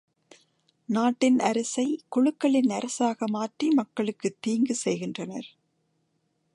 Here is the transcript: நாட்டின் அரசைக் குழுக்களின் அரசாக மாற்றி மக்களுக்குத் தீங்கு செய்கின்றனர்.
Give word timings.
நாட்டின் 0.89 1.39
அரசைக் 1.39 2.03
குழுக்களின் 2.09 2.69
அரசாக 2.69 3.27
மாற்றி 3.27 3.69
மக்களுக்குத் 3.69 4.37
தீங்கு 4.39 4.75
செய்கின்றனர். 4.75 5.49